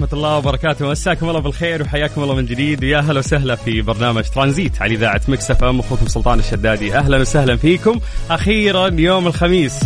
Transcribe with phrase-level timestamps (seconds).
[0.00, 0.90] ورحمة الله وبركاته.
[0.90, 2.84] مساكم الله بالخير وحياكم الله من جديد.
[2.84, 5.80] ويا هلا وسهلا في برنامج ترانزيت على إذاعة Mix FM.
[5.80, 6.94] أخوكم سلطان الشدادي.
[6.94, 8.00] أهلا وسهلا فيكم.
[8.30, 9.80] أخيرا يوم الخميس.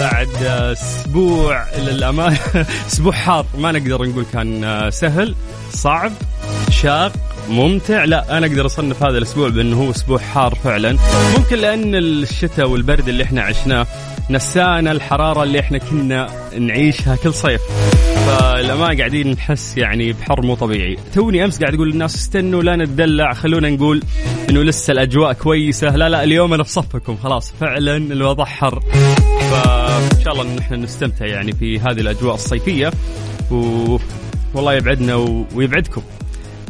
[0.00, 2.38] بعد أسبوع للأمانة
[2.88, 3.46] أسبوع حار.
[3.58, 5.34] ما نقدر نقول كان سهل
[5.72, 6.12] صعب
[6.70, 7.12] شاق
[7.48, 8.04] ممتع.
[8.04, 10.96] لا أنا أقدر أصنف هذا الأسبوع بأنه هو أسبوع حار فعلا.
[11.38, 13.86] ممكن لأن الشتاء والبرد اللي إحنا عشناه
[14.30, 17.60] نسانا الحرارة اللي إحنا كنا نعيشها كل صيف.
[18.26, 20.96] فالأمان قاعدين نحس يعني بحر مو طبيعي.
[21.14, 24.02] توني أمس قاعد أقول للناس استنوا لا نتدلع خلونا نقول
[24.50, 25.96] إنه لسه الأجواء كويسة.
[25.96, 28.80] لا لا اليوم أنا في صفكم خلاص فعلا الوضع حر.
[29.50, 32.90] فإن شاء الله إن إحنا نستمتع يعني في هذه الأجواء الصيفية.
[33.50, 33.98] و...
[34.54, 35.44] والله يبعدنا و...
[35.54, 36.02] ويبعدكم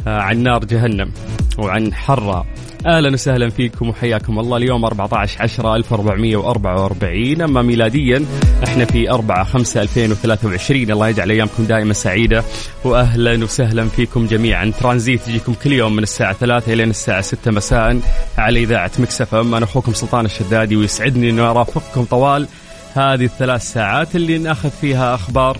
[0.07, 1.11] آه، عن نار جهنم
[1.57, 2.45] وعن حرها.
[2.87, 4.57] أهلا وسهلا فيكم وحياكم الله.
[4.57, 8.25] اليوم 14 10 1444 أما ميلاديا
[8.63, 12.43] إحنا في 4 5 2023 الله يجعل أيامكم دائما سعيدة
[12.83, 14.71] واهلا وسهلا فيكم جميعا.
[14.79, 17.99] ترانزيت يجيكم كل يوم من الساعة 3 إلى الساعة 6 مساء
[18.37, 19.55] على إذاعة مكسف إم.
[19.55, 22.47] أنا أخوكم سلطان الشدادي ويسعدني اني ارافقكم طوال
[22.93, 25.57] هذه الثلاث ساعات اللي نأخذ فيها أخبار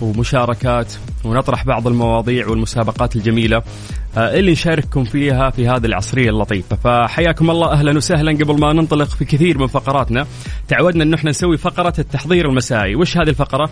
[0.00, 0.92] ومشاركات
[1.24, 3.62] ونطرح بعض المواضيع والمسابقات الجميلة
[4.16, 9.08] آه، اللي نشارككم فيها في هذه العصرية اللطيفة فحياكم الله أهلا وسهلا قبل ما ننطلق
[9.08, 10.26] في كثير من فقراتنا.
[10.68, 12.94] تعودنا أن إحنا نسوي فقرة التحضير المسائي.
[12.96, 13.70] وش هذه الفقرة؟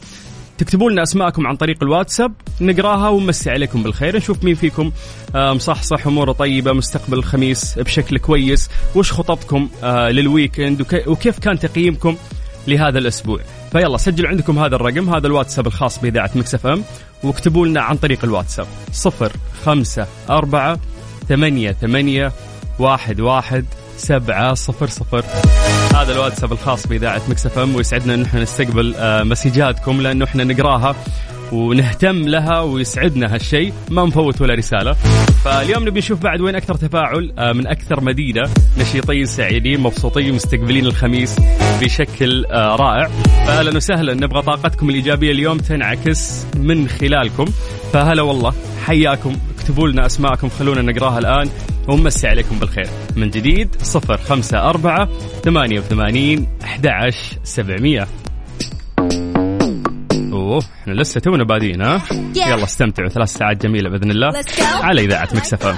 [0.59, 4.93] تكتبوا لنا أسماءكم عن طريق الواتساب نقراها ونمسي عليكم بالخير نشوف مين فيكم
[5.35, 8.71] آه، مصحصح أموره طيبة مستقبل الخميس بشكل كويس.
[8.95, 12.17] وش خططكم آه، لل weekend وكي- وكيف كان تقييمكم
[12.69, 13.41] لهذا الأسبوع؟
[13.73, 16.85] فيلا سجلوا عندكم هذا الرقم هذا الواتساب الخاص بإذاعة Mix FM
[17.23, 19.33] واكتبوا لنا عن طريق الواتساب صفر
[19.65, 20.79] خمسة أربعة
[21.29, 22.33] ثمانية ثمانية
[22.79, 23.65] واحد واحد
[23.97, 25.25] سبعة صفر صفر.
[25.95, 30.97] هذا الواتساب الخاص بإذاعة مكسف أم ويسعدنا أن إحنا نستقبل آه، مسجاتكم لأنه إحنا نقراها.
[31.53, 33.73] ونهتم لها ويسعدنا هالشيء.
[33.91, 34.93] ما نفوت ولا رسالة.
[35.45, 38.51] فاليوم نبي نشوف بعد وين أكثر تفاعل آه، من أكثر مدينة.
[38.79, 41.37] نشيطين سعيدين مبسوطين مستقبلين الخميس
[41.81, 43.09] بشكل آه، رائع.
[43.47, 44.15] فأهلا وسهلا.
[44.15, 47.45] نبغى طاقتكم الإيجابية اليوم تنعكس من خلالكم.
[47.93, 49.37] فهلا والله حياكم.
[49.59, 51.49] اكتبوا لنا أسماءكم خلونا نقراها الآن.
[51.89, 52.89] ونمسي عليكم بالخير.
[53.17, 55.09] من جديد صفر خمسة أربعة
[55.45, 58.07] ثمانية وثمانين أحد عشر سبعمية.
[60.47, 62.03] اوه إحنا لسه تونا بادين ها
[62.37, 64.33] يلا استمتعوا ثلاث ساعات جميلة بإذن الله.
[64.83, 65.77] على إذاعة Mix FM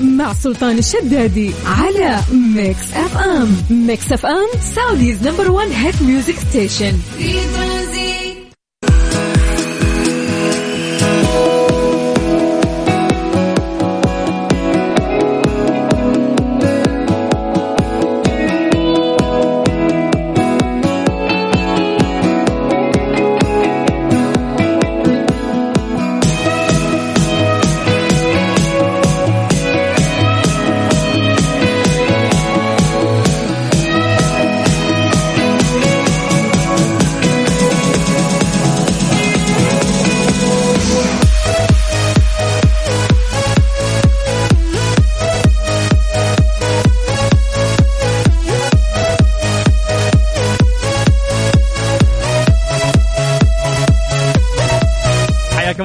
[0.00, 2.20] مع سلطان الشدادي على
[2.56, 7.32] Mix FM Mix FM Saudi's number one hit music station في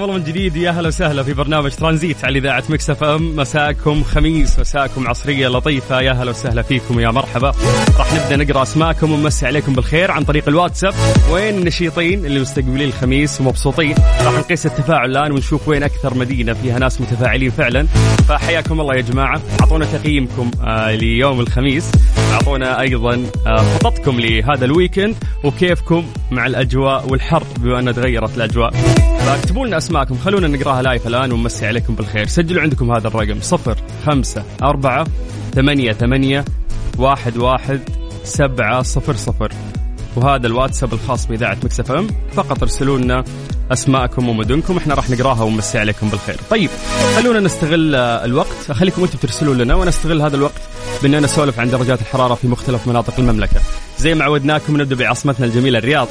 [0.04, 3.36] ترانزيت حياكم الله من جديد يا هلا وسهلا في برنامج ترانزيت على إذاعة Mix FM.
[3.36, 6.02] مساكم خميس مساكم عصرية لطيفة.
[6.02, 7.54] يا هلا وسهلا فيكم يا مرحبا.
[7.98, 10.94] راح نبدأ نقرأ أسماءكم ونمسي عليكم بالخير عن طريق الواتساب.
[11.32, 13.96] وين النشيطين اللي مستقبلين الخميس ومبسوطين
[14.26, 17.88] راح نقيس التفاعل الآن ونشوف وين أكثر مدينة فيها ناس متفاعلين فعلا.
[18.28, 19.42] فحياكم الله يا جماعة.
[19.62, 21.92] أعطونا تقييمكم آه ليوم الخميس.
[22.34, 28.74] أعطونا أيضا آه خططكم لهذا ال weekend وكيفكم مع الأجواء والحر بما أن تغيرت الأجواء.
[29.24, 32.28] فاكتبوا لنا اسماءكم خلونا نقراها live الآن ونمسي عليكم بالخير.
[32.28, 35.08] سجلوا عندكم هذا الرقم صفر خمسة أربعة
[35.56, 36.46] ثمانية ثمانية
[36.98, 37.80] واحد واحد
[38.24, 39.52] سبعة صفر صفر.
[40.16, 42.08] وهذا الواتساب الخاص بإذاعة Mix FM.
[42.34, 43.24] فقط ارسلوا لنا
[43.72, 46.38] أسماءكم ومدنكم إحنا راح نقراها ونمسي عليكم بالخير.
[46.50, 46.70] طيب
[47.16, 48.72] خلونا نستغل الوقت.
[48.72, 50.62] خليكم أنتم ترسلوا لنا وأنا استغل هذا الوقت
[51.04, 53.62] بأننا نسولف عن درجات الحرارة في مختلف مناطق المملكة.
[54.00, 56.08] زي ما عودناكم نبدأ بعاصمتنا الجميلة الرياض.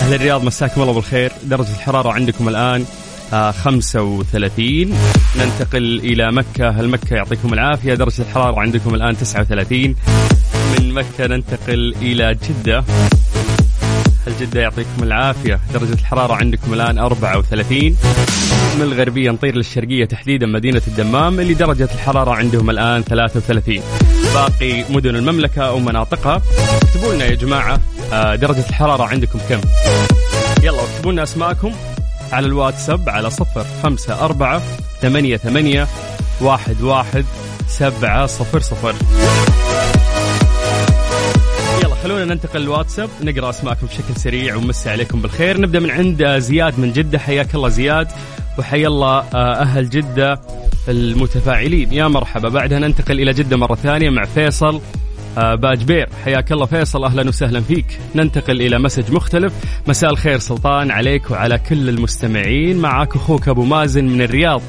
[0.00, 1.32] أهل الرياض مساكم الله بالخير.
[1.44, 2.84] درجة الحرارة عندكم الآن
[3.30, 4.94] 35
[5.38, 6.68] ننتقل إلى مكة.
[6.70, 9.94] هل مكة يعطيكم العافية؟ درجة الحرارة عندكم الآن 39
[10.78, 12.84] من مكة ننتقل إلى جدة.
[14.26, 17.96] هل جدة يعطيكم العافية؟ درجة الحرارة عندكم الآن 34
[18.76, 23.80] من الغربية نطير للشرقية تحديدا مدينة الدمام اللي درجة الحرارة عندهم الآن 33
[24.34, 26.42] باقي مدن المملكة ومناطقها
[26.82, 27.80] اكتبوا لنا يا جماعة
[28.12, 29.60] آه، درجة الحرارة عندكم كم؟
[30.62, 31.72] يلا اكتبوا لنا أسماءكم.
[32.32, 34.62] على الواتساب على صفر خمسة أربعة
[35.00, 35.86] ثمانية ثمانية
[36.40, 37.24] واحد واحد
[37.68, 38.94] سبعة صفر صفر.
[41.84, 45.60] يلا خلونا ننتقل الواتساب نقرأ أسماءكم بشكل سريع ونمسي عليكم بالخير.
[45.60, 47.18] نبدأ من عند آه، زياد من جدة.
[47.18, 48.08] حياك الله زياد
[48.58, 50.40] وحيا الله آه، أهل جدة
[50.88, 51.92] المتفاعلين.
[51.92, 52.48] يا مرحبا.
[52.48, 54.80] بعدها ننتقل إلى جدة مرة ثانية مع فيصل.
[55.38, 57.04] آه، باجبير حياك الله فيصل.
[57.04, 57.98] أهلا وسهلا فيك.
[58.14, 59.52] ننتقل إلى مسج مختلف.
[59.86, 60.90] مساء الخير سلطان.
[60.90, 62.76] عليك وعلى كل المستمعين.
[62.76, 64.62] معك أخوك أبو مازن من الرياض.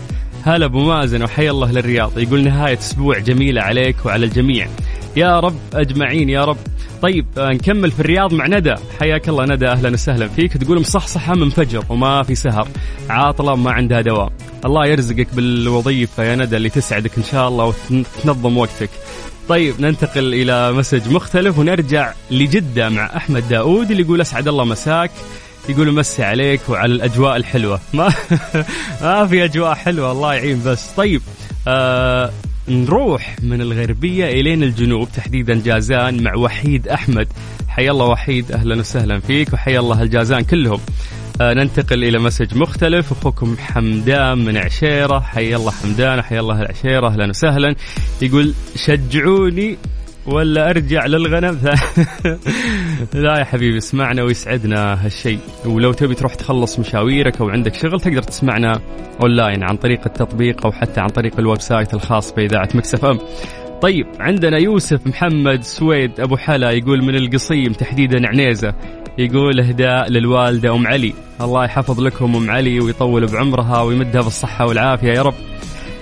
[0.43, 2.19] هلا أبو مازن وحيا الله للرياض.
[2.19, 4.67] يقول نهاية أسبوع جميلة عليك وعلى الجميع.
[5.15, 6.57] يا رب أجمعين يا رب.
[7.01, 8.75] طيب آه، نكمل في الرياض مع ندى.
[8.99, 9.67] حياك الله ندى.
[9.67, 10.57] أهلا وسهلا فيك.
[10.57, 12.67] تقول مصحصحة منفجر وما في سهر.
[13.09, 14.29] عاطلة ما عندها دوام.
[14.65, 18.89] الله يرزقك بالوظيفة يا ندى اللي تسعدك إن شاء الله وتنظم وقتك.
[19.51, 25.11] طيب ننتقل إلى مسج مختلف ونرجع لجدة مع أحمد داود اللي يقول أسعد الله مساك
[25.69, 27.79] يقول مسي عليك وعلى الأجواء الحلوة.
[27.93, 28.13] ما
[29.01, 30.87] ما في أجواء حلوة الله يعين بس.
[30.97, 31.21] طيب
[31.67, 32.31] آه
[32.67, 37.27] نروح من الغربية إلين الجنوب تحديدا جازان مع وحيد أحمد.
[37.67, 40.79] حيا الله وحيد أهلا وسهلا فيك وحيا الله الجازان كلهم.
[41.41, 43.11] ننتقل إلى message مختلف.
[43.11, 45.19] أخوكم حمدان من عشيرة.
[45.19, 47.07] حيا الله حمدان حيا الله العشيرة.
[47.07, 47.75] أهلا وسهلا.
[48.21, 49.77] يقول شجعوني
[50.25, 51.59] ولا أرجع للغنم؟
[53.13, 55.39] لا يا حبيبي اسمعنا ويسعدنا هالشيء.
[55.65, 58.81] ولو تبي تروح تخلص مشاويرك أو عندك شغل تقدر تسمعنا
[59.23, 63.19] أونلاين عن طريق التطبيق أو حتى عن طريق ال website الخاص بإذاعة Mix FM.
[63.81, 68.73] طيب عندنا يوسف محمد سويد أبو حلا يقول من القصيم تحديدا عنيزة.
[69.17, 71.13] يقول اهداء للوالدة أم علي.
[71.41, 75.33] الله يحفظ لكم أم علي ويطول بعمرها ويمدها بالصحة والعافية يا رب.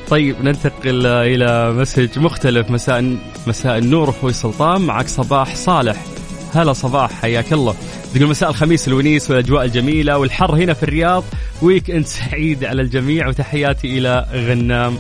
[0.10, 2.72] طيب ننتقل إلى message مختلف.
[2.72, 3.18] مساء
[3.48, 6.06] مساء النور أخوي سلطان معك صباح صالح.
[6.54, 7.76] هلا صباح حياك الله.
[8.14, 11.24] تقول مساء الخميس الونيس والأجواء الجميلة والحر هنا في الرياض.
[11.62, 13.28] weekend سعيد على الجميع.
[13.28, 14.98] وتحياتي إلى غنام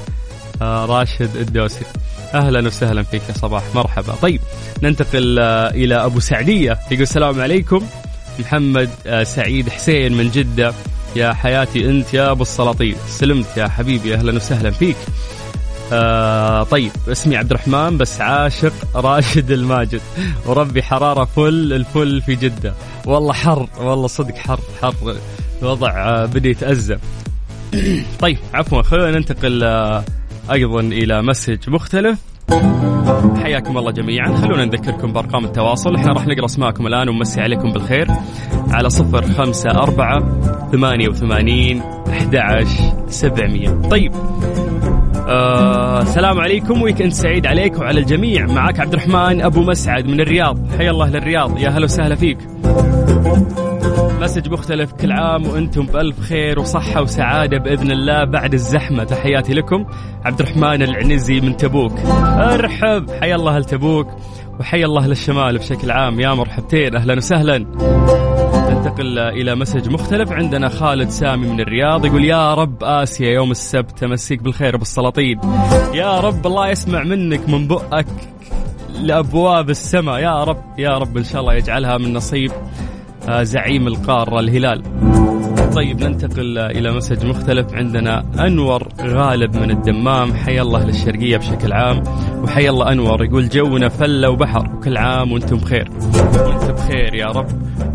[0.61, 1.85] آه، راشد الدوسي.
[2.35, 3.63] أهلا وسهلا فيك يا صباح.
[3.75, 4.15] مرحبا.
[4.21, 4.41] طيب
[4.83, 6.79] ننتقل آه، إلى أبو سعدية.
[6.91, 7.81] يقول السلام عليكم.
[8.39, 10.73] محمد آه، سعيد حسين من جدة.
[11.15, 12.95] يا حياتي أنت يا أبو السلاطين.
[13.07, 14.13] سلمت يا حبيبي.
[14.15, 14.95] أهلا وسهلا فيك.
[15.93, 20.01] آه طيب اسمي عبد الرحمن بس عاشق راشد الماجد.
[20.45, 22.73] وربي حرارة فل الفل في جدة.
[23.05, 25.15] والله حر والله صدق حر حر.
[25.61, 26.97] الوضع آه بدي يتأزم.
[28.19, 29.63] طيب عفوا خلونا ننتقل
[30.51, 32.19] أيضا إلى message مختلف.
[33.43, 34.35] حياكم الله جميعا.
[34.35, 35.95] خلونا نذكركم بأرقام التواصل.
[35.95, 38.07] إحنا راح نقرأ أسماءكم الآن ونمسي عليكم بالخير.
[38.71, 40.41] على صفر خمسة أربعة
[40.71, 42.65] ثمانية وثمانين أحد
[43.07, 43.69] سبعمية.
[43.69, 44.11] طيب.
[45.27, 46.81] آه السلام عليكم.
[46.81, 48.45] weekend سعيد عليك وعلى الجميع.
[48.45, 50.57] معك عبد الرحمن أبو مسعد من الرياض.
[50.77, 51.57] حيا الله للرياض.
[51.57, 52.37] يا هلا وسهلا فيك.
[54.21, 59.03] message مختلف كل عام وأنتم بألف خير وصحة وسعادة بإذن الله بعد الزحمة.
[59.03, 59.85] تحياتي لكم
[60.25, 61.99] عبد الرحمن العنزي من تبوك.
[62.23, 64.07] أرحب حيا الله لتبوك
[64.59, 66.19] وحيا الله للشمال بشكل عام.
[66.19, 67.57] يا مرحبتين أهلا وسهلا.
[68.69, 72.05] ننتقل إلى مسج مختلف عندنا خالد سامي من الرياض.
[72.05, 75.39] يقول يا رب آسيا يوم السبت تمسيك بالخير بالسلاطين.
[75.93, 78.05] يا رب الله يسمع منك من بؤك
[79.01, 80.19] لأبواب السماء.
[80.19, 82.51] يا رب يا رب إن شاء الله يجعلها من نصيب.
[83.41, 84.83] زعيم القارة الهلال.
[85.75, 87.73] طيب ننتقل إلى message مختلف.
[87.73, 90.33] عندنا أنور غالب من الدمام.
[90.33, 92.03] حيا الله للشرقية بشكل عام
[92.43, 95.89] وحيا الله أنور يقول جونا فله وبحر وكل عام وأنتم بخير.
[96.45, 97.47] وأنت بخير يا رب.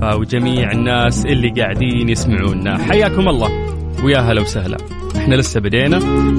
[0.03, 2.79] آه، وجميع الناس اللي قاعدين يسمعونا.
[2.79, 3.51] حياكم الله.
[4.05, 4.77] ويا هلا وسهلا.
[5.17, 5.97] إحنا لسه بدينا.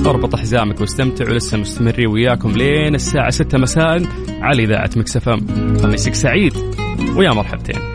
[0.09, 4.01] اربط حزامك واستمتع ولسه مستمرين وياكم لين الساعة 6 مساء
[4.41, 5.39] على إذاعة Mix FM
[5.77, 6.53] خميسك سعيد.
[7.15, 7.94] ويا مرحبتين.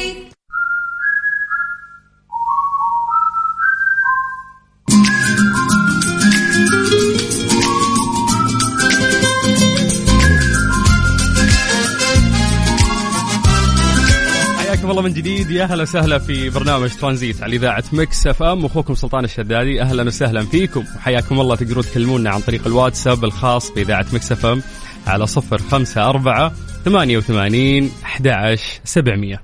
[15.01, 15.51] الله من جديد.
[15.51, 18.65] يا أهلا وسهلا في برنامج ترانزيت على إذاعة Mix FM.
[18.65, 20.83] أخوكم سلطان الشدادي أهلا وسهلا فيكم.
[20.95, 21.55] وحياكم الله.
[21.55, 24.61] تقدرون تكلمونا عن طريق الواتساب الخاص بإذاعة Mix FM
[25.07, 26.53] على صفر خمسة أربعة
[26.85, 29.41] ثمانية وثمانين أحد سبعمية.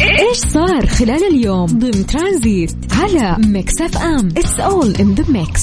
[0.00, 5.62] إيش صار خلال اليوم ضمن ترانزيت على Mix FM؟ It's all in the mix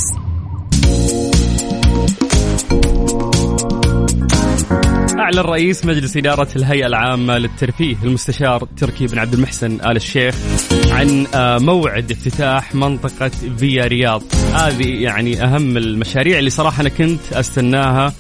[5.19, 10.35] أعلن رئيس مجلس إدارة الهيئة العامة للترفيه المستشار تركي بن عبد المحسن آل الشيخ
[10.91, 17.33] عن آه، موعد افتتاح منطقة فيا رياض هذه يعني أهم المشاريع اللي صراحة أنا كنت
[17.33, 18.13] أستناها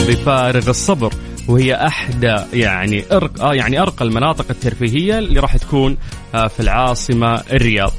[0.00, 1.12] بفارغ الصبر
[1.48, 5.96] وهي احدى يعني أرق آه يعني أرقى المناطق الترفيهية اللي راح تكون
[6.34, 7.92] آه في العاصمة الرياض.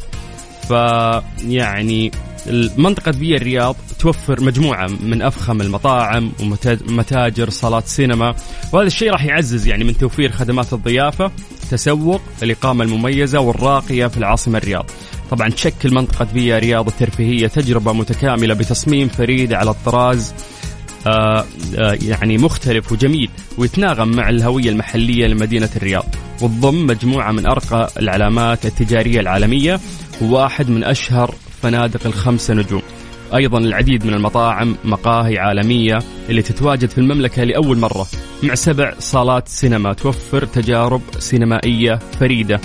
[0.68, 2.12] فيعني
[2.78, 6.32] منطقة فيا الرياض توفر مجموعة من أفخم المطاعم
[6.90, 8.36] ومتاجر صالات سينما.
[8.74, 11.32] وهذا الشيء راح يعزز يعني من توفير خدمات الضيافة
[11.72, 14.86] تسوق الإقامة المميزة والراقية في العاصمة الرياض.
[15.32, 20.34] طبعا تشكل منطقة فيا رياض الترفيهية تجربة متكاملة بتصميم فريد على الطراز
[21.08, 21.46] آه،
[21.78, 26.06] آه، يعني مختلف وجميل ويتناغم مع الهوية المحلية لمدينة الرياض.
[26.42, 29.80] وتضم مجموعة من أرقى العلامات التجارية العالمية
[30.22, 32.82] وواحد من أشهر فنادق الخمسة نجوم.
[33.36, 38.08] أيضا العديد من المطاعم مقاهي عالمية اللي تتواجد في المملكة لأول مرة.
[38.44, 42.62] مع سبع صالات سينما توفر تجارب سينمائية فريدة.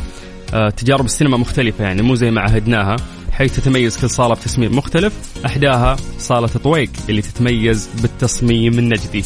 [0.55, 2.97] آه، تجارب السينما مختلفة يعني مو زي ما عهدناها
[3.33, 5.13] حيث تتميز كل صالة بتصميم مختلف.
[5.47, 9.25] أحداها صالة طويق اللي تتميز بالتصميم النجدي.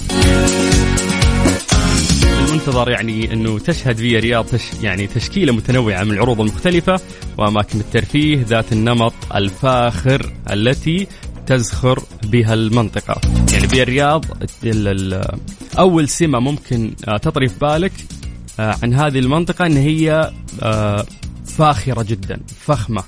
[2.67, 7.01] المنتظر يعني أنه تشهد فيا رياض تش يعني تشكيلة متنوعة من العروض المختلفة
[7.39, 11.07] وأماكن الترفيه ذات النمط الفاخر التي
[11.47, 13.21] تزخر بها المنطقة.
[13.53, 14.25] يعني فيا الرياض
[14.65, 15.39] ال- ال-
[15.79, 17.93] أول سمة ممكن آه، تطري في بالك
[18.61, 21.07] آه، عن هذه المنطقة إن هي آه،
[21.47, 23.03] فاخرة جدا فخمة.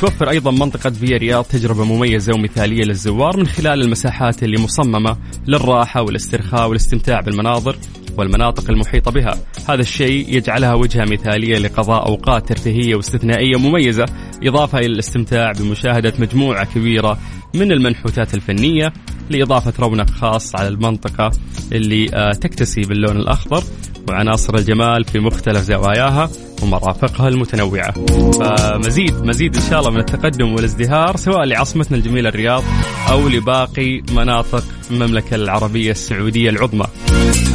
[0.00, 6.02] توفر أيضا منطقة فيا رياض تجربة مميزة ومثالية للزوار من خلال المساحات اللي مصممة للراحة
[6.02, 7.76] والاسترخاء والاستمتاع بالمناظر.
[8.18, 9.34] والمناطق المحيطة بها،
[9.68, 14.06] هذا الشيء يجعلها وجهة مثالية لقضاء أوقات ترفيهية واستثنائية مميزة،
[14.42, 17.18] إضافة إلى الاستمتاع بمشاهدة مجموعة كبيرة
[17.54, 18.92] من المنحوتات الفنية
[19.30, 21.30] لإضافة رونق خاص على المنطقة
[21.72, 23.64] اللي آه، تكتسي باللون الأخضر.
[24.10, 26.30] وعناصر الجمال في مختلف زواياها
[26.62, 27.92] ومرافقها المتنوعة.
[28.32, 32.62] فمزيد مزيد إن شاء الله من التقدم والازدهار سواء لعاصمتنا الجميلة الرياض
[33.10, 36.86] أو لباقي مناطق المملكة العربية السعودية العظمى.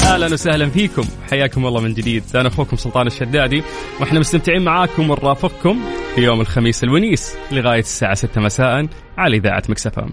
[0.03, 3.63] أهلا وسهلا فيكم حياكم الله من جديد أنا أخوكم سلطان الشدادي
[3.99, 5.79] وإحنا مستمتعين معاكم ونرافقكم
[6.15, 10.09] في يوم الخميس الونيس لغاية الساعة 6 مساء على إذاعة مكسفام.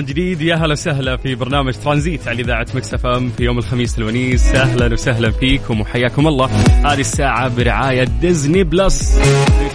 [0.00, 0.40] من جديد.
[0.40, 4.54] يا هلا وسهلا في برنامج ترانزيت على إذاعة Mix FM في يوم الخميس الونيس.
[4.54, 6.46] أهلا وسهلا فيكم وحياكم الله.
[6.84, 9.18] هذه الساعة برعاية Disney Plus.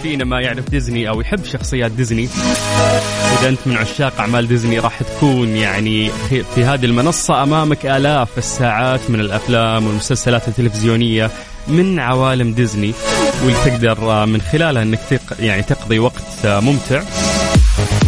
[0.02, 2.28] فينا ما يعرف ديزني أو يحب شخصيات ديزني.
[3.38, 6.10] إذا أنت من عشاق أعمال ديزني راح تكون يعني
[6.54, 11.30] في هذه المنصة أمامك آلاف الساعات من الأفلام والمسلسلات التلفزيونية
[11.68, 12.92] من عوالم ديزني.
[13.44, 15.00] واللي تقدر من خلالها إنك
[15.40, 17.02] يعني تقضي وقت ممتع.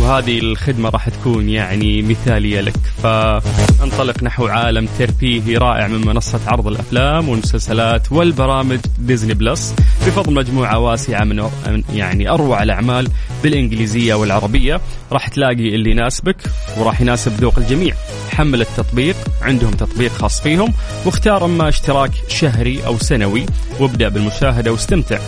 [0.09, 2.77] وهذه الخدمة راح تكون يعني مثالية لك.
[3.03, 9.75] فانطلق نحو عالم ترفيهي رائع من منصة عرض الأفلام والمسلسلات والبرامج ديزني بلس.
[10.07, 11.51] بفضل مجموعة واسعة من
[11.95, 13.09] يعني أروع الأعمال
[13.43, 14.81] بالإنجليزية والعربية.
[15.13, 16.37] راح تلاقي اللي يناسبك
[16.77, 17.95] وراح يناسب ذوق الجميع.
[18.31, 20.75] حمل التطبيق عندهم تطبيق خاص فيهم.
[21.05, 23.47] واختار أما اشتراك شهري أو سنوي
[23.81, 25.19] وابدأ بالمشاهدة واستمتع.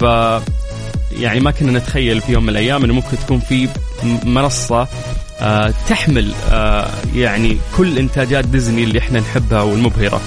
[0.00, 0.04] ف
[1.20, 3.68] يعني ما كنا نتخيل في يوم من الأيام إنه ممكن تكون في
[4.24, 4.88] منصة
[5.40, 10.20] آه تحمل آه يعني كل إنتاجات ديزني اللي إحنا نحبها والمبهرة.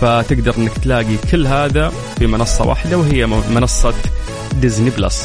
[0.00, 3.94] فتقدر إنك تلاقي كل هذا في منصة واحدة وهي منصة
[4.52, 5.24] Disney Plus.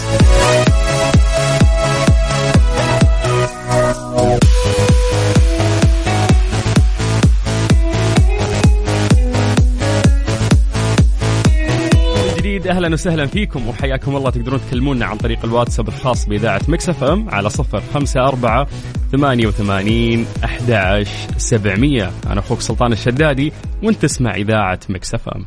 [12.67, 14.29] أهلا وسهلا فيكم وحياكم الله.
[14.29, 18.67] تقدرون تكلمونا عن طريق الواتساب الخاص بإذاعة Mix FM على صفر خمسة أربعة
[19.11, 21.05] ثمانية وثمانين أحد
[21.37, 22.11] سبعمية.
[22.27, 23.53] أنا أخوك سلطان الشدادي
[23.83, 25.45] وأنت تسمع إذاعة Mix FM.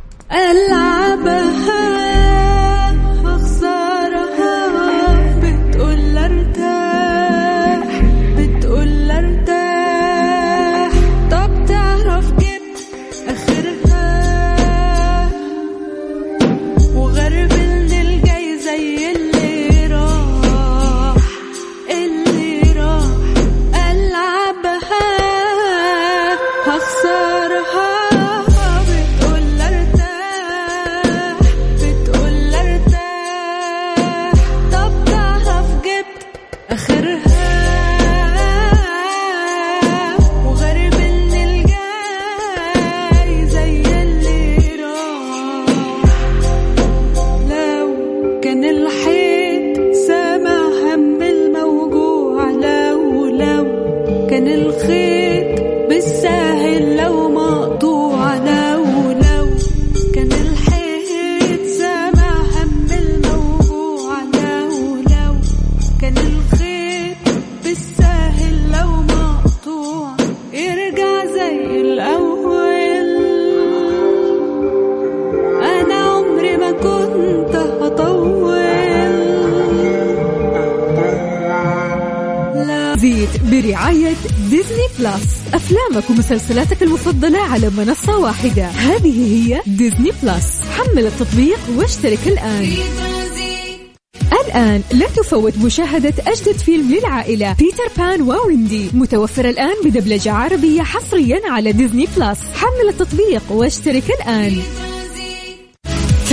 [83.49, 85.19] ألعبها
[85.55, 88.67] أفلامك ومسلسلاتك المفضلة على منصة واحدة.
[88.67, 90.61] هذه هي Disney Plus.
[90.77, 92.73] حمل التطبيق واشترك الآن.
[94.47, 98.91] الآن لا تفوت مشاهدة أجدد فيلم للعائلة بيتر بان وويندي.
[98.93, 102.39] متوفر الآن بدبلجة عربية حصريا على Disney Plus.
[102.55, 104.57] حمل التطبيق واشترك الآن.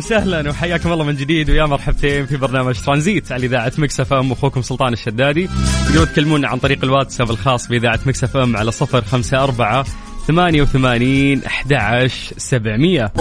[0.00, 4.62] وسهلا وحياكم الله من جديد ويا مرحبتين في برنامج ترانزيت على إذاعة Mix FM أخوكم
[4.62, 5.48] سلطان الشدادي.
[5.86, 9.02] تقدرون تكلمونا عن طريق الواتساب الخاص بإذاعة Mix FM على صفر
[10.20, 13.12] خمسة أربعة ثمانية وثمانين أحد عشر سبعمية.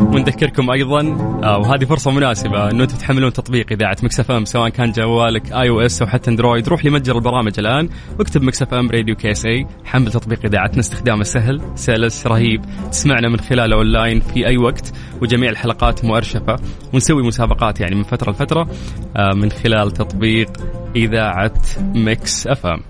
[0.00, 1.00] ونذكركم أيضا
[1.44, 6.02] آه وهذه فرصة مناسبة إنه أنتم تحملون تطبيق إذاعة Mix FM سواء كان جوالك iOS
[6.02, 6.68] أو حتى أندرويد.
[6.68, 7.88] روح لمتجر البرامج الآن
[8.18, 12.64] واكتب Mix FM Radio KSA حمل تطبيق إذاعتنا استخدامه سهل سلس رهيب.
[12.90, 16.56] تسمعنا من خلاله أونلاين في أي وقت وجميع الحلقات مؤرشفة.
[16.94, 18.68] ونسوي مسابقات يعني من فترة لفترة
[19.16, 20.50] آه من خلال تطبيق
[20.96, 21.54] إذاعة
[21.94, 22.89] Mix FM.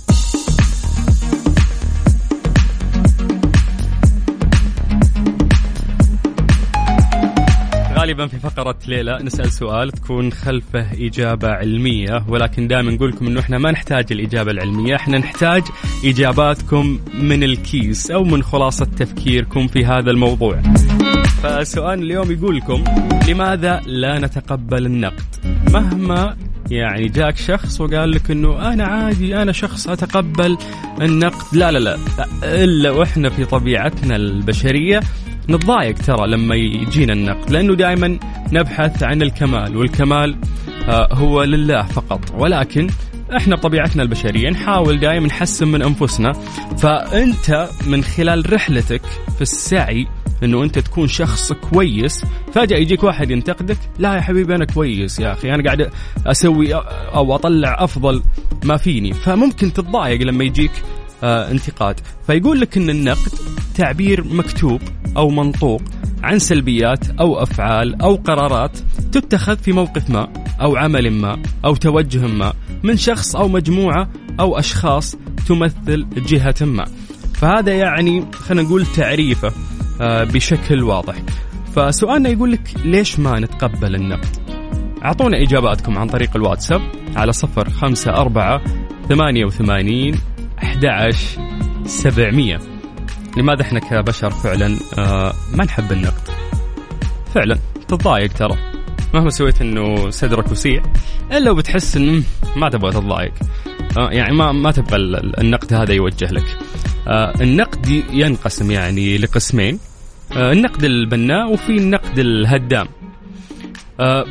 [8.11, 13.27] غالبا في فقرة ليه لا نسأل سؤال تكون خلفه إجابة علمية ولكن دائما نقول لكم
[13.27, 15.63] إنه إحنا ما نحتاج الإجابة العلمية إحنا نحتاج
[16.05, 20.61] إجاباتكم من الكيس أو من خلاصة تفكيركم في هذا الموضوع.
[21.43, 22.83] فالسؤال اليوم يقول لكم
[23.27, 25.35] لماذا لا نتقبل النقد؟
[25.73, 26.37] مهما
[26.71, 30.57] يعني جاك شخص وقال لك إنه أنا عادي أنا شخص أتقبل
[31.01, 31.97] النقد لا لا لا
[32.43, 34.99] إلا وإحنا في طبيعتنا البشرية
[35.49, 38.19] نتضايق ترى لما يجينا النقد لأنه دائما
[38.51, 40.37] نبحث عن الكمال والكمال
[40.87, 42.19] آه، هو لله فقط.
[42.37, 42.87] ولكن
[43.37, 46.33] إحنا بطبيعتنا البشرية نحاول دائما نحسن من أنفسنا.
[46.77, 49.01] فأنت من خلال رحلتك
[49.35, 50.07] في السعي
[50.43, 55.33] إنه أنت تكون شخص كويس فجأة يجيك واحد ينتقدك لا يا حبيبي أنا كويس يا
[55.33, 55.89] أخي أنا قاعد
[56.27, 58.23] أسوي أو أطلع أفضل
[58.63, 59.13] ما فيني.
[59.13, 60.71] فممكن تتضايق لما يجيك
[61.23, 61.99] آه انتقاد.
[62.27, 63.31] فيقول لك إن النقد
[63.75, 64.81] تعبير مكتوب
[65.17, 65.81] أو منطوق
[66.23, 68.77] عن سلبيات أو أفعال أو قرارات
[69.11, 70.27] تتخذ في موقف ما
[70.61, 75.15] أو عمل ما أو توجه ما من شخص أو مجموعة أو أشخاص
[75.47, 76.85] تمثل جهة ما.
[77.33, 79.51] فهذا يعني خلينا نقول تعريفه
[80.01, 81.15] آه، بشكل واضح.
[81.75, 84.41] فسؤالنا يقول لك ليش ما نتقبل النقد؟
[85.05, 86.81] أعطونا إجاباتكم عن طريق الواتساب
[87.15, 88.61] على صفر خمسة أربعة
[89.09, 90.15] ثمانية وثمانين
[90.63, 90.85] أحد
[91.85, 92.70] سبعمية.
[93.37, 96.29] لماذا إحنا كبشر فعلا آه ما نحب النقد؟
[97.33, 98.57] فعلا تتضايق ترى.
[99.13, 100.83] مهما سويت إنه صدرك وسيع
[101.31, 102.23] إلا وبتحس إنه
[102.55, 103.33] ما تبغى تتضايق
[103.97, 104.97] آه يعني ما ما تبغى
[105.37, 106.57] النقد هذا يوجه لك.
[107.07, 109.79] آه النقد ينقسم يعني لقسمين.
[110.35, 112.87] النقد البناء وفي النقد الهدام.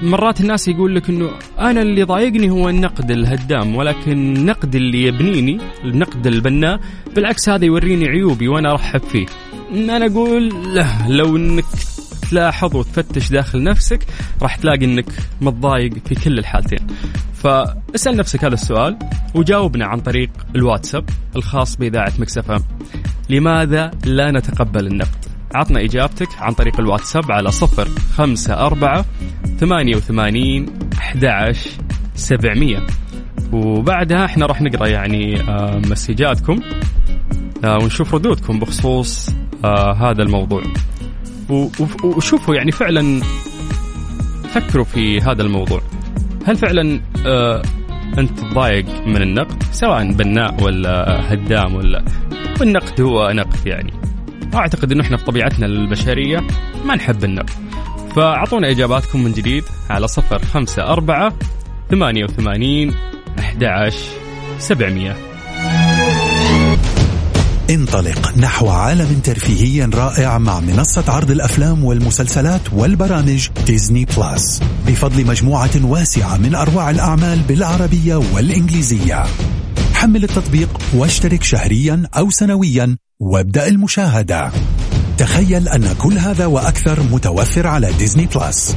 [0.03, 5.59] مرات الناس يقول لك إنه أنا اللي ضايقني هو النقد الهدام ولكن النقد اللي يبنيني
[5.85, 6.81] النقد البناء
[7.14, 9.27] بالعكس هذا يوريني عيوبي وأنا أرحب فيه.
[9.73, 11.64] أنا أقول له لو إنك
[12.31, 14.07] تلاحظ وتفتش داخل نفسك
[14.42, 15.07] راح تلاقي إنك
[15.40, 16.87] متضايق في كل الحالتين.
[17.35, 18.99] فاسأل نفسك هذا السؤال
[19.35, 21.05] وجاوبنا عن طريق الواتساب
[21.37, 22.62] الخاص بإذاعة مكسفه
[23.31, 29.05] لماذا لا نتقبل النقد؟ عطنا إجابتك عن طريق الواتساب على صفر خمسة أربعة
[29.59, 30.67] ثمانية وثمانين
[30.99, 31.55] أحد
[32.15, 32.87] سبعمية.
[33.53, 36.61] وبعدها إحنا راح نقرأ يعني آه، مسجاتكم
[37.65, 39.29] آه، ونشوف ردودكم بخصوص
[39.65, 40.63] آه، هذا الموضوع.
[42.05, 43.21] وشوفوا يعني فعلا
[44.55, 45.81] فكروا في هذا الموضوع.
[46.47, 47.01] هل فعلا
[48.19, 52.05] أنت تضايق من النقد؟ سواء بناء ولا هدام ولا
[52.63, 54.00] النقد هو نقد يعني.
[54.55, 56.41] أعتقد إنه إحنا في طبيعتنا البشرية
[56.85, 57.51] ما نحب النقد
[58.17, 61.33] فأعطونا إجاباتكم من جديد على صفر خمسة أربعة
[61.91, 62.95] ثمانية وثمانين
[63.39, 63.93] أحد
[64.59, 65.17] سبعمية.
[67.71, 75.71] انطلق نحو عالم ترفيهي رائع مع منصة عرض الأفلام والمسلسلات والبرامج Disney Plus بفضل مجموعة
[75.85, 79.25] واسعة من أروع الأعمال بالعربية والإنجليزية.
[80.01, 84.53] حمل التطبيق واشترك شهريا أو سنويا وابدأ المشاهدة.
[85.19, 88.77] تخيل أن كل هذا وأكثر متوفر على Disney Plus.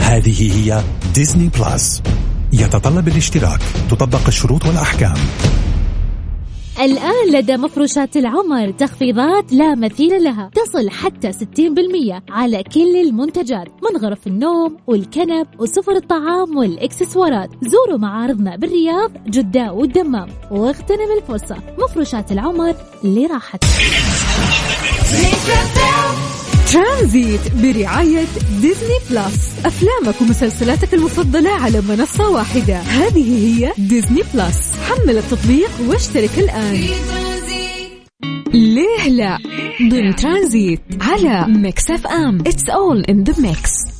[0.00, 0.82] هذه هي
[1.14, 2.02] ديزني بلس.
[2.52, 3.60] يتطلب الاشتراك.
[3.90, 5.14] تطبق الشروط والأحكام.
[6.80, 10.50] الآن لدى مفروشات العمر تخفيضات لا مثيل لها.
[10.54, 17.50] تصل حتى 60% على كل المنتجات من غرف النوم والكنب وسفر الطعام والإكسسوارات.
[17.62, 21.56] زوروا معارضنا بالرياض جدة والدمام واغتنم الفرصة.
[21.78, 23.68] مفروشات العمر لراحتك.
[26.74, 28.24] ترانزيت برعاية
[28.60, 29.52] Disney Plus.
[29.64, 32.76] أفلامك ومسلسلاتك المفضلة على منصة واحدة.
[32.76, 34.72] هذه هي Disney Plus.
[34.88, 36.80] حمل التطبيق واشترك الآن.
[38.54, 39.38] ليه لا؟
[39.90, 42.44] ضمن ترانزيت على Mix FM.
[42.48, 43.93] It's all in the mix.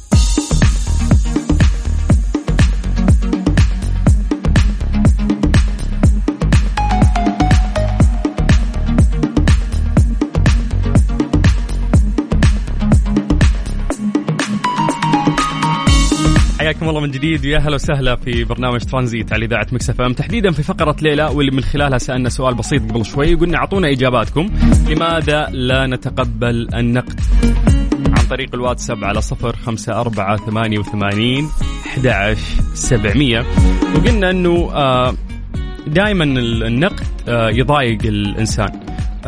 [16.64, 17.46] حياكم الله من جديد.
[17.46, 20.12] ويا هلا وسهلا في برنامج ترانزيت على إذاعة مكسف إم.
[20.12, 24.50] تحديدا في فقرة ليلى واللي من خلالها سألنا سؤال بسيط قبل شوي وقلنا أعطونا إجاباتكم.
[24.88, 27.20] لماذا لا نتقبل النقد؟
[28.07, 31.48] عن طريق الواتساب على صفر خمسة أربعة ثمانية وثمانين
[31.87, 32.37] أحد
[32.74, 33.44] سبعمية.
[33.94, 35.14] وقلنا أنه آه،
[35.87, 38.84] دائما النقد آه، يضايق الإنسان.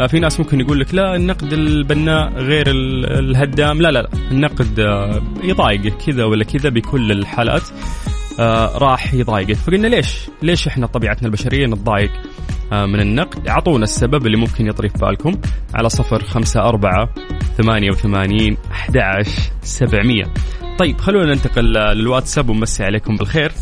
[0.09, 3.83] في ناس ممكن يقول لك لا النقد البناء غير الهدام.
[3.83, 4.09] لا لا, لا.
[4.31, 7.63] النقد آه، يضايقك كذا ولا كذا بكل الحالات
[8.41, 9.53] آه، راح يضايقك.
[9.53, 12.11] فقلنا ليش؟ ليش إحنا طبيعتنا البشرية نتضايق
[12.73, 15.41] من النقد؟ أعطونا السبب اللي ممكن يطري في بالكم
[15.75, 17.15] على صفر خمسة أربعة
[17.57, 18.99] ثمانية وثمانين أحد
[19.63, 20.25] سبعمية.
[20.79, 23.53] طيب خلونا ننتقل للواتساب ونمسي عليكم بالخير.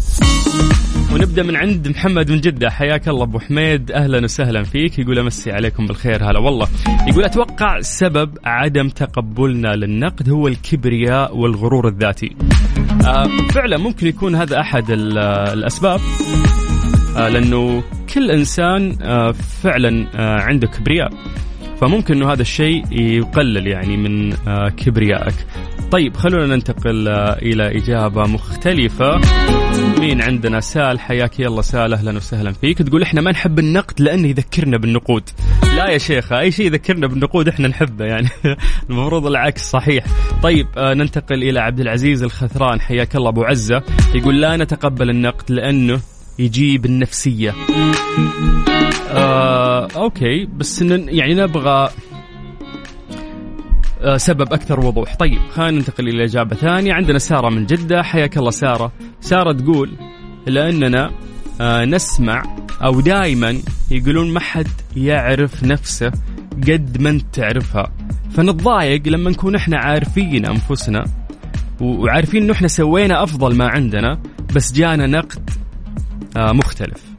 [1.13, 2.71] ونبدأ من عند محمد من جدة.
[2.71, 3.93] حياك الله أبو حميد.
[3.93, 4.99] أهلا وسهلا فيك.
[4.99, 6.31] يقول أمسي عليكم بالخير.
[6.31, 6.69] هلا والله.
[7.09, 12.37] يقول أتوقع سبب عدم تقبلنا للنقد هو الكبرياء والغرور الذاتي.
[13.07, 16.01] آه فعلا ممكن يكون هذا أحد آه، الأسباب.
[17.17, 17.83] آه لأنه
[18.15, 18.93] كل إنسان
[19.63, 21.11] فعلا عنده كبرياء.
[21.81, 24.33] فممكن إنه هذا الشيء يقلل يعني من
[24.69, 25.35] كبريائك.
[25.91, 29.21] طيب خلونا ننتقل آه إلى إجابة مختلفة.
[30.01, 32.79] مين عندنا؟ سال حياك يلا سال أهلا وسهلا فيك.
[32.79, 35.23] تقول إحنا ما نحب النقد لأنه يذكرنا بالنقود.
[35.77, 38.29] لا يا شيخ أي شيء يذكرنا بالنقود إحنا نحبه يعني.
[38.91, 40.05] المفروض العكس صحيح.
[40.43, 43.83] طيب آه ننتقل إلى عبد العزيز الخثران حياك الله أبو عزة.
[44.15, 46.01] يقول لا نتقبل النقد لأنه
[46.39, 47.55] يجيب النفسية.
[49.11, 51.89] آه، أوكي بس يعني نبغى
[54.17, 55.15] سبب أكثر وضوح.
[55.17, 56.93] طيب خلينا ننتقل إلى إجابة ثانية.
[56.93, 58.03] عندنا سارة من جدة.
[58.03, 58.93] حياك الله سارة.
[59.21, 59.91] سارة تقول
[60.47, 61.11] لأننا
[61.61, 62.43] آه، نسمع
[62.85, 63.59] أو دائما
[63.91, 66.13] يقولون ما حد يعرف نفسه
[66.69, 67.93] قد ما أنت تعرفها.
[68.31, 71.05] فنتضايق لما نكون إحنا عارفين أنفسنا
[71.81, 74.23] وعارفين إنه إحنا سوينا أفضل ما عندنا
[74.55, 75.51] بس جانا نقد
[76.37, 77.14] آه، مختلف.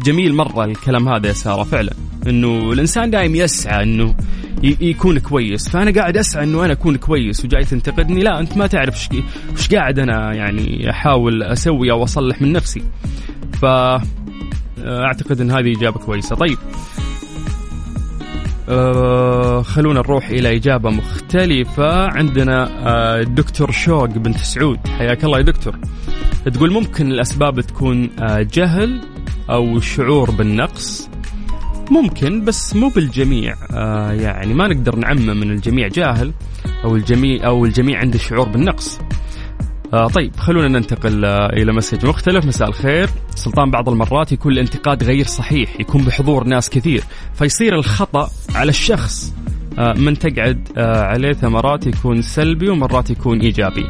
[0.00, 1.92] جميل مرة الكلام هذا يا سارة فعلا.
[2.26, 4.14] إنه الإنسان دائم يسعى إنه
[4.62, 5.68] يكون كويس.
[5.68, 8.22] فأنا قاعد أسعى إنه أنا أكون كويس وجاي تنتقدني.
[8.22, 9.08] لا أنت ما تعرف
[9.56, 12.82] إيش قاعد أنا يعني أحاول أسوي أو أصلح من نفسي.
[13.52, 13.64] ف
[14.78, 16.36] أعتقد إن هذه إجابة كويسة.
[16.36, 16.58] طيب.
[18.68, 22.06] أه خلونا نروح إلى إجابة مختلفة.
[22.06, 24.78] عندنا أه دكتور شوق بنت سعود.
[24.98, 25.78] حياك الله يا دكتور.
[26.54, 29.00] تقول ممكن الأسباب تكون أه جهل
[29.50, 31.08] أو شعور بالنقص.
[31.90, 33.54] ممكن بس مو بالجميع.
[33.70, 36.32] آه يعني ما نقدر نعمم من الجميع جاهل
[36.84, 38.98] أو الجميع أو الجميع عنده شعور بالنقص.
[39.94, 42.46] آه طيب خلونا ننتقل آه إلى مسج مختلف.
[42.46, 43.10] مساء الخير.
[43.34, 47.04] سلطان بعض المرات يكون الانتقاد غير صحيح يكون بحضور ناس كثير
[47.34, 49.34] فيصير الخطأ على الشخص.
[49.78, 53.86] آه من تقعد آه عليه ثمرات يكون سلبي ومرات يكون إيجابي.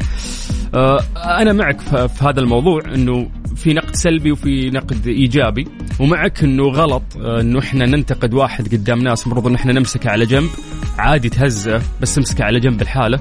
[0.75, 5.67] آه أنا معك في هذا الموضوع إنه في نقد سلبي وفي نقد إيجابي.
[5.99, 10.25] ومعك إنه غلط آه، إنه إحنا ننتقد واحد قدام ناس المفروض ان إحنا نمسكه على
[10.25, 10.49] جنب.
[10.97, 13.19] عادي تهزه بس امسكه على جنب الحاله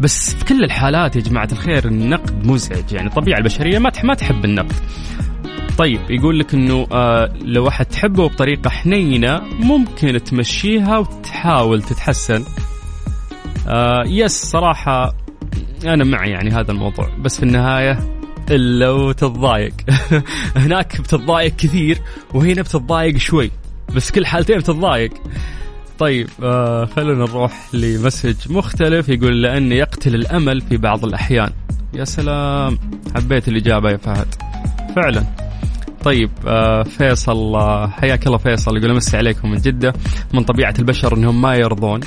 [0.00, 2.92] بس في كل الحالات يا جماعة الخير النقد مزعج.
[2.92, 4.72] يعني الطبيعه البشرية ما ما تحب النقد.
[5.78, 12.44] طيب يقول لك إنه آه لو احد تحبه بطريقة حنينة ممكن تمشيها وتحاول تتحسن.
[13.68, 15.14] آه يس صراحة
[15.84, 17.08] أنا مع يعني هذا الموضوع.
[17.20, 18.17] بس في النهاية
[18.50, 19.74] إلا وتتضايق.
[20.56, 21.98] هناك بتتضايق كثير
[22.34, 23.50] وهنا بتتضايق شوي
[23.94, 25.10] بس كل حالتين بتتضايق.
[25.98, 31.50] طيب آه خلونا نروح ل message مختلف يقول لأن يقتل الأمل في بعض الأحيان.
[31.94, 32.78] يا سلام
[33.14, 34.34] حبيت الإجابة يا فهد.
[34.96, 35.24] فعلا.
[36.04, 39.92] طيب آه فيصل آه حياك الله فيصل يقول أمسي عليكم من جدة.
[40.34, 42.00] من طبيعة البشر إنهم ما يرضون.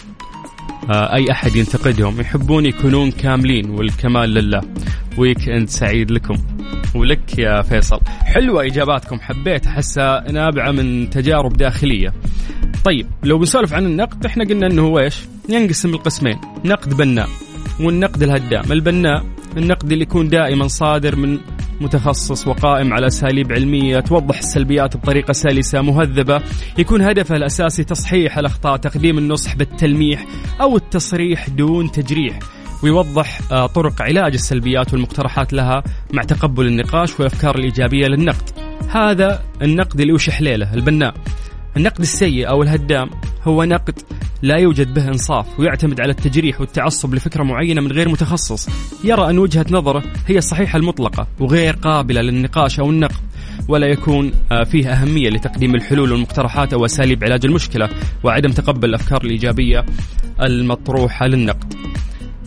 [0.90, 2.22] آه أي أحد ينتقدهم.
[2.22, 4.62] يحبون يكونون كاملين والكمال لله.
[5.18, 6.36] weekend سعيد لكم
[6.96, 12.14] ولك يا فيصل حلوة إجاباتكم حبيت احسها نابعة من تجارب داخلية
[12.86, 15.16] طيب لو بنسولف عن النقد إحنا قلنا إنه هو إيش؟
[15.50, 17.30] ينقسم القسمين، نقد بناء
[17.80, 19.26] والنقد الهدام، البناء
[19.58, 21.40] النقد اللي يكون دائما صادر من
[21.82, 26.42] متخصص وقائم على أساليب علمية توضح السلبيات بطريقة سلسة مهذبة،
[26.78, 30.26] يكون هدفه الأساسي تصحيح الأخطاء، تقديم النصح بالتلميح
[30.62, 32.40] أو التصريح دون تجريح.
[32.84, 38.50] ويوضح آه، طرق علاج السلبيات والمقترحات لها مع تقبل النقاش والأفكار الإيجابية للنقد.
[38.90, 41.14] هذا النقد اللي وش حليله البناء.
[41.78, 43.10] النقد السيء أو الهدام
[43.44, 44.00] هو نقد
[44.42, 48.70] لا يوجد به إنصاف ويعتمد على التجريح والتعصب لفكرة معينة من غير متخصص
[49.04, 53.16] يرى أن وجهة نظره هي الصحيحة المطلقة وغير قابلة للنقاش أو النقد
[53.68, 57.90] ولا يكون آه، فيه أهمية لتقديم الحلول والمقترحات أو أساليب علاج المشكلة
[58.24, 59.86] وعدم تقبل الأفكار الإيجابية
[60.42, 61.74] المطروحة للنقد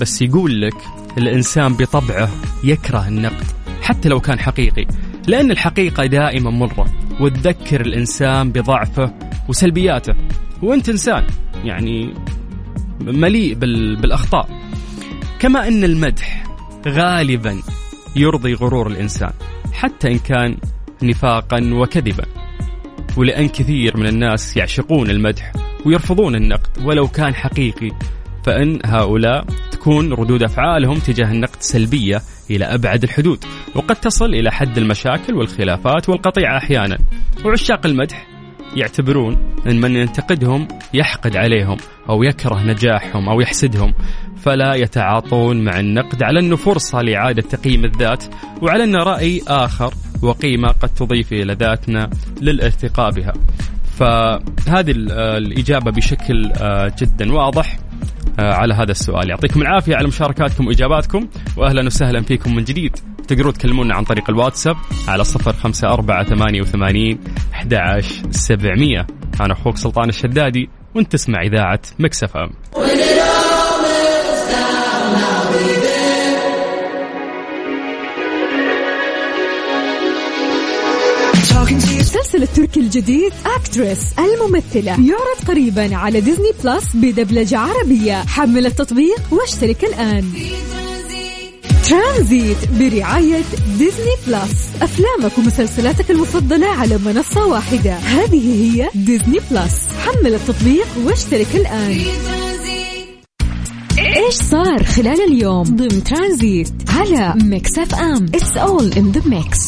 [0.00, 0.76] بس يقول لك
[1.18, 2.30] الإنسان بطبعه
[2.64, 3.46] يكره النقد
[3.82, 4.86] حتى لو كان حقيقي
[5.28, 6.86] لأن الحقيقة دائما مرة.
[7.20, 9.14] وتذكر الإنسان بضعفه
[9.48, 10.14] وسلبياته.
[10.62, 11.26] وأنت إنسان
[11.64, 12.14] يعني
[13.00, 13.96] مليء بال...
[13.96, 14.48] بالأخطاء.
[15.38, 16.44] كما أن المدح
[16.88, 17.62] غالبا
[18.16, 19.32] يرضي غرور الإنسان
[19.72, 20.56] حتى إن كان
[21.02, 22.24] نفاقا وكذبا.
[23.16, 25.52] ولأن كثير من الناس يعشقون المدح
[25.86, 27.90] ويرفضون النقد ولو كان حقيقي
[28.44, 29.46] فإن هؤلاء
[29.84, 33.44] تكون ردود أفعالهم تجاه النقد سلبية إلى أبعد الحدود
[33.74, 36.98] وقد تصل إلى حد المشاكل والخلافات والقطيعة أحيانا.
[37.44, 38.26] وعشاق المدح
[38.76, 41.76] يعتبرون أن من ينتقدهم يحقد عليهم
[42.08, 43.94] أو يكره نجاحهم أو يحسدهم
[44.36, 48.24] فلا يتعاطون مع النقد على أنه فرصة لإعادة تقييم الذات
[48.62, 53.32] وعلى أنه رأي آخر وقيمة قد تضيف إلى ذاتنا للارتقاء بها.
[53.98, 57.78] فهذه ال- الإجابة بشكل آه، جدا واضح.
[58.38, 59.30] على هذا السؤال.
[59.30, 62.96] يعطيكم العافية على مشاركاتكم وإجاباتكم وأهلا وسهلا فيكم من جديد.
[63.28, 64.76] تقدروا تكلمونا عن طريق الواتساب
[65.08, 67.18] على صفر خمسة أربعة ثمانية وثمانين
[67.54, 69.06] أحد سبعمية.
[69.40, 72.50] أنا أخوك سلطان الشدادي وأنت تسمع إذاعة مكسف أم.
[81.54, 84.90] المسلسل التركي الجديد Actress الممثلة.
[84.90, 88.24] يعرض قريبا على Disney Plus بدبلجة عربية.
[88.26, 90.32] حمل التطبيق واشترك الآن.
[91.88, 93.42] ترانزيت برعاية
[93.78, 97.94] Disney Plus أفلامك ومسلسلاتك المفضلة على منصة واحدة.
[97.94, 102.00] هذه هي Disney Plus حمل التطبيق واشترك الآن.
[103.98, 109.58] إيش صار خلال اليوم؟ ضمن ترانزيت على Mix FM It's all in the mix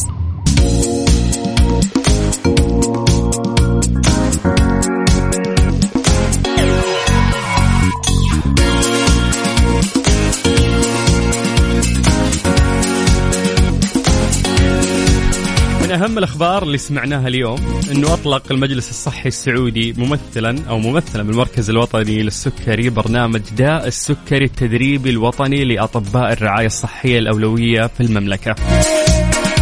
[15.86, 17.58] من أهم الأخبار اللي سمعناها اليوم
[17.90, 25.10] أنه أطلق المجلس الصحي السعودي ممثلا أو ممثلا بالمركز الوطني للسكري برنامج داء السكري التدريبي
[25.10, 28.54] الوطني لأطباء الرعاية الصحية الأولية في المملكة.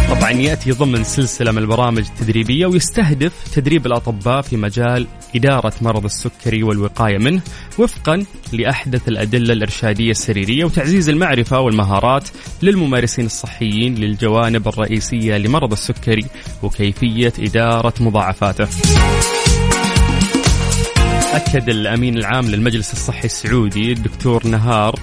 [0.09, 6.63] طبعا يأتي ضمن سلسلة من البرامج التدريبية ويستهدف تدريب الأطباء في مجال إدارة مرض السكري
[6.63, 7.41] والوقاية منه
[7.79, 12.29] وفقا لأحدث الأدلة الإرشادية السريرية وتعزيز المعرفة والمهارات
[12.61, 16.25] للممارسين الصحيين للجوانب الرئيسية لمرض السكري
[16.63, 18.67] وكيفية إدارة مضاعفاته.
[21.33, 24.99] أكد الأمين العام للمجلس الصحي السعودي الدكتور نهار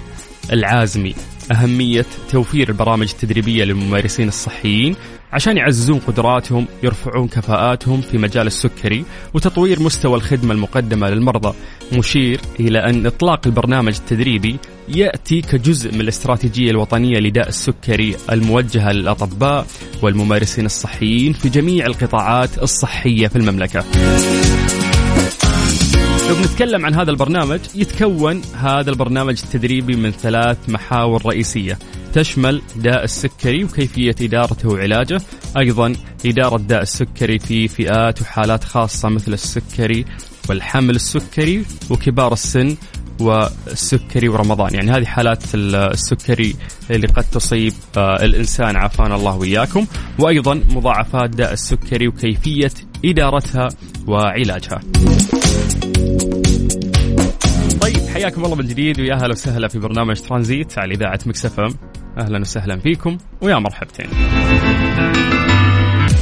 [0.52, 1.14] العازمي
[1.52, 4.96] أهمية توفير البرامج التدريبية للممارسين الصحيين
[5.32, 11.54] عشان يعززون قدراتهم يرفعون كفاءاتهم في مجال السكري وتطوير مستوى الخدمة المقدمة للمرضى.
[11.92, 14.56] مشير إلى أن إطلاق البرنامج التدريبي
[14.88, 19.66] يأتي كجزء من الاستراتيجية الوطنية لداء السكري الموجهة للأطباء
[20.02, 23.84] والممارسين الصحيين في جميع القطاعات الصحية في المملكة.
[26.32, 31.78] لو بنتكلم عن هذا البرنامج يتكون هذا البرنامج التدريبي من ثلاث محاور رئيسية.
[32.12, 35.20] تشمل داء السكري وكيفية إدارته وعلاجه
[35.58, 35.92] أيضا
[36.26, 40.04] إدارة داء السكري في فئات وحالات خاصة مثل السكري
[40.48, 42.76] والحمل السكري وكبار السن
[43.20, 44.74] والسكري ورمضان.
[44.74, 46.56] يعني هذه حالات السكري
[46.90, 48.76] اللي قد تصيب آه، الإنسان.
[48.76, 49.86] عافانا الله وإياكم.
[50.18, 52.72] وأيضا مضاعفات داء السكري وكيفية
[53.04, 53.68] إدارتها
[54.06, 54.80] وعلاجها.
[58.22, 61.74] حياكم الله من جديد ويا أهلا وسهلا في برنامج ترانزيت على إذاعة Mix FM.
[62.18, 64.06] أهلا وسهلا فيكم ويا مرحبتين.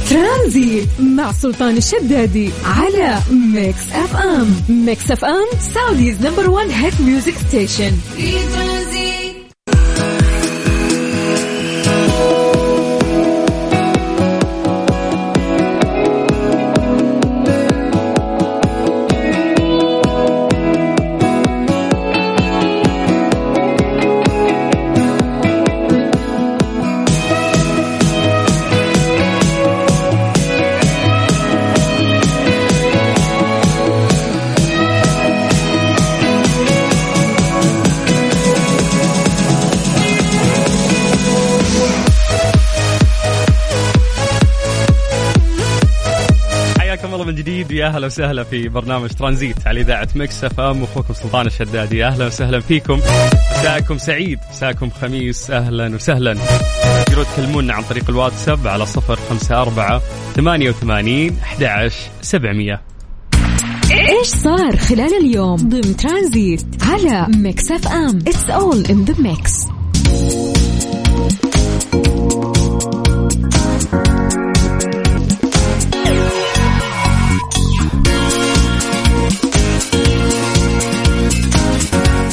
[0.09, 3.19] ترانزيت مع سلطان الشدادي على
[3.53, 4.55] Mix FM.
[4.85, 7.91] Mix FM Saudi's number 1 hit music station.
[7.91, 9.00] في ترانزيت.
[47.71, 50.83] جديد ويا أهلا وسهلا في برنامج ترانزيت على إذاعة Mix FM.
[50.83, 52.99] أخوكم سلطان الشدادي أهلا وسهلا فيكم.
[53.51, 56.37] مساءكم سعيد مساءكم خميس أهلا وسهلا.
[57.05, 60.01] تقدروا تكلمونا عن طريق الواتساب على صفر خمسة أربعة
[60.35, 62.81] ثمانية وثمانين أحد سبعمية.
[63.91, 69.53] إيش صار خلال اليوم ضمن ترانزيت على Mix FM؟ it's all in the mix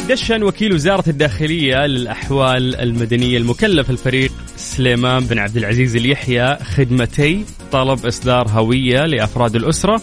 [0.08, 8.06] دشن وكيل وزارة الداخلية للأحوال المدنية المكلف الفريق سليمان بن عبد العزيز اليحيى خدمتي طلب
[8.06, 10.02] إصدار هوية لأفراد الأسرة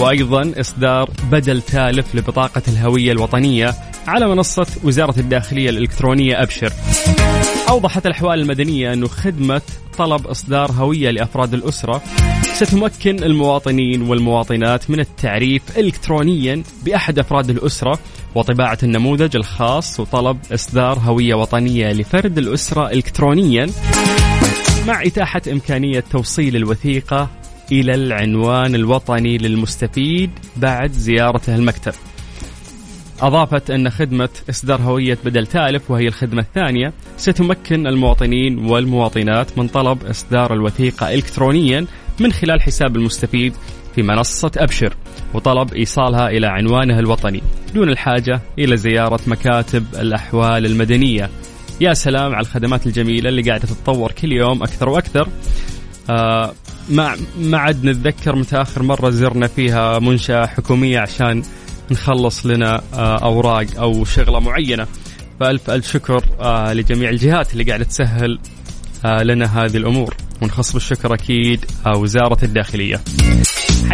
[0.00, 3.74] وأيضا إصدار بدل تالف لبطاقة الهوية الوطنية
[4.06, 6.72] على منصة وزارة الداخلية الإلكترونية أبشر.
[7.68, 9.62] أوضحت الأحوال المدنية أنه خدمة
[9.98, 12.02] طلب إصدار هوية لأفراد الأسرة
[12.54, 17.98] ستمكن المواطنين والمواطنات من التعريف إلكترونيا بأحد أفراد الأسرة
[18.34, 23.66] وطباعة النموذج الخاص وطلب إصدار هوية وطنية لفرد الأسرة إلكترونيا
[24.86, 27.28] مع إتاحة إمكانية توصيل الوثيقة
[27.72, 31.92] إلى العنوان الوطني للمستفيد بعد زيارته المكتب.
[33.20, 40.04] أضافت أن خدمة إصدار هوية بدل تالف وهي الخدمة الثانية ستمكن المواطنين والمواطنات من طلب
[40.04, 41.86] إصدار الوثيقة إلكترونيا
[42.20, 43.54] من خلال حساب المستفيد
[43.94, 44.96] في منصة أبشر
[45.34, 47.42] وطلب إيصالها إلى عنوانها الوطني.
[47.74, 51.30] دون الحاجة إلى زيارة مكاتب الأحوال المدنية.
[51.80, 55.28] يا سلام على الخدمات الجميلة اللي قاعدة تتطور كل يوم أكثر وأكثر.
[56.10, 56.52] آه
[56.90, 61.42] ما ما عاد نتذكر متى آخر مرة زرنا فيها منشأة حكومية عشان
[61.90, 64.86] نخلص لنا آه أوراق أو شغلة معينة.
[65.40, 68.38] فألف ألف شكر آه لجميع الجهات اللي قاعدة تسهل
[69.04, 70.14] آه لنا هذه الأمور.
[70.44, 73.00] ونخص بالشكر أكيد آه وزارة الداخلية.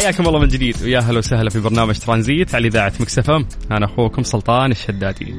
[0.01, 3.37] حياكم الله من جديد ويا هلا وسهلا في برنامج ترانزيت على إذاعة مكسفه
[3.71, 5.35] أنا أخوكم سلطان الشدادي.